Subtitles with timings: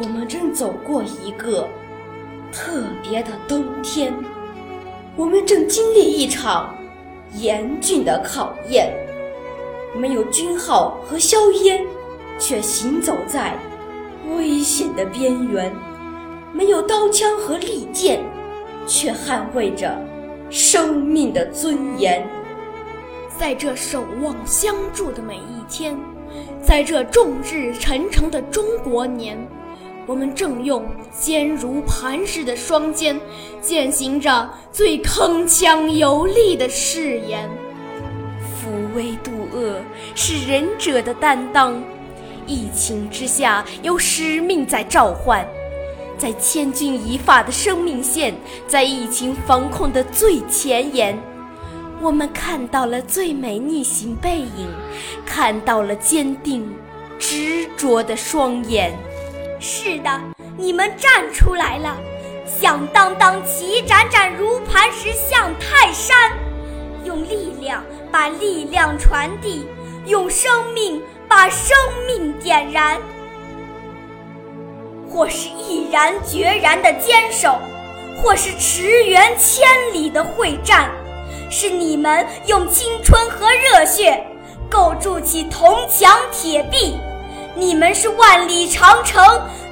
[0.00, 1.68] 我们正走过一个
[2.52, 4.14] 特别的冬天，
[5.16, 6.72] 我们正经历一场
[7.34, 8.94] 严峻的考验。
[9.96, 11.84] 没有军号和硝烟，
[12.38, 13.58] 却行走在
[14.36, 15.72] 危险的边缘；
[16.52, 18.22] 没有刀枪和利剑，
[18.86, 19.98] 却捍卫着
[20.48, 22.24] 生命的尊严。
[23.36, 25.98] 在这守望相助的每一天，
[26.62, 29.36] 在这众志成城的中国年。
[30.08, 33.20] 我们正用坚如磐石的双肩，
[33.60, 37.46] 践行着最铿锵有力的誓言。
[38.40, 39.78] 扶危渡厄
[40.14, 41.78] 是仁者的担当，
[42.46, 45.46] 疫情之下有使命在召唤，
[46.16, 48.34] 在千钧一发的生命线，
[48.66, 51.18] 在疫情防控的最前沿，
[52.00, 54.70] 我们看到了最美逆行背影，
[55.26, 56.66] 看到了坚定
[57.18, 58.98] 执着的双眼。
[59.60, 60.20] 是的，
[60.56, 61.96] 你们站出来了，
[62.46, 66.32] 响当当，旗展展，如磐石向泰山，
[67.04, 69.66] 用力量把力量传递，
[70.06, 71.76] 用生命把生
[72.06, 73.00] 命点燃。
[75.10, 77.58] 或是毅然决然的坚守，
[78.22, 80.90] 或是驰援千里的会战，
[81.50, 84.24] 是你们用青春和热血
[84.70, 86.96] 构筑起铜墙铁壁。
[87.58, 89.20] 你们是万里长城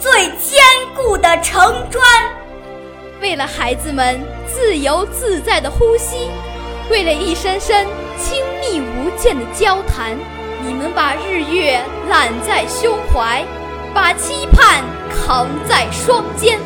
[0.00, 0.58] 最坚
[0.96, 2.04] 固的城砖，
[3.20, 6.28] 为了孩子们自由自在的呼吸，
[6.90, 7.86] 为了一声声
[8.18, 10.18] 亲密无间的交谈，
[10.66, 13.44] 你们把日月揽在胸怀，
[13.94, 16.58] 把期盼扛在双肩，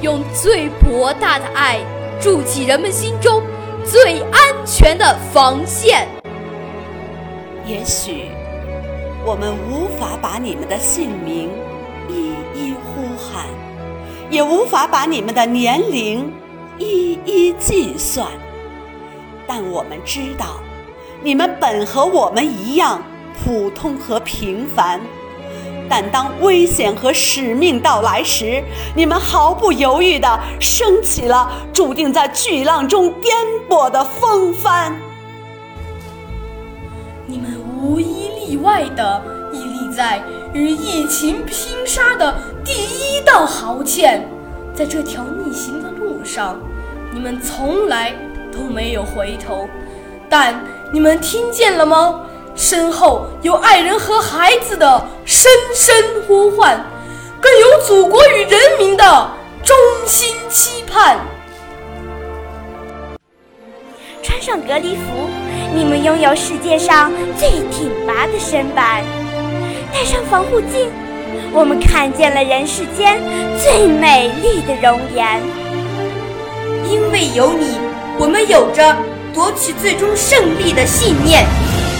[0.00, 1.78] 用最博大的爱
[2.20, 3.40] 筑起人们心中
[3.84, 6.08] 最安全的防线。
[7.64, 8.26] 也许。
[9.24, 11.48] 我们无法把你们的姓名
[12.08, 13.46] 一一呼喊，
[14.28, 16.32] 也无法把你们的年龄
[16.76, 18.26] 一一计算，
[19.46, 20.60] 但我们知道，
[21.22, 23.00] 你们本和我们一样
[23.44, 25.00] 普通和平凡。
[25.88, 28.64] 但当危险和使命到来时，
[28.96, 33.36] 你们毫不犹豫地升起了注定在巨浪中颠
[33.68, 34.96] 簸的风帆。
[37.26, 38.31] 你们无一
[38.62, 42.34] 外的屹立在与疫情拼杀的
[42.64, 44.22] 第一道壕堑，
[44.74, 46.58] 在这条逆行的路上，
[47.12, 48.14] 你们从来
[48.52, 49.68] 都没有回头。
[50.30, 52.20] 但你们听见了吗？
[52.54, 55.94] 身后有爱人和孩子的深深
[56.26, 56.84] 呼唤，
[57.40, 59.30] 更有祖国与人民的
[59.62, 59.74] 衷
[60.06, 61.18] 心期盼。
[64.22, 65.28] 穿上隔离服。
[65.74, 69.02] 你们拥有世界上最挺拔的身板，
[69.92, 70.90] 戴上防护镜，
[71.52, 73.20] 我们看见了人世间
[73.58, 75.40] 最美丽的容颜。
[76.88, 77.78] 因为有你，
[78.18, 78.96] 我们有着
[79.34, 81.44] 夺取最终胜利的信念。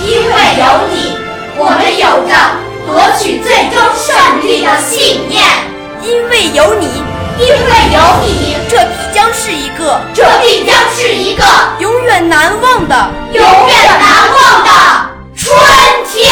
[0.05, 1.17] 因为有你，
[1.57, 2.35] 我们有着
[2.87, 5.43] 夺取最终胜利的信念。
[6.03, 6.87] 因为有你，
[7.39, 10.25] 因为有你，这必将是一个，这
[11.05, 11.43] 是一个
[11.81, 13.11] 永远难忘的。
[13.33, 14.71] 永远难忘的
[15.35, 15.53] 春
[16.07, 16.31] 天。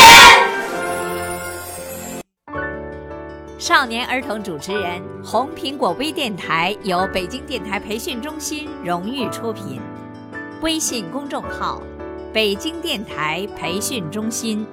[3.58, 9.80] 少年儿童主持人，红苹果微电台由北京电台培训中心荣誉出品，
[10.62, 11.82] 微信公众号：
[12.32, 14.64] 北京电台培训中心。